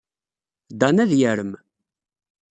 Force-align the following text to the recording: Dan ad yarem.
Dan 0.79 0.97
ad 1.03 1.11
yarem. 1.19 1.51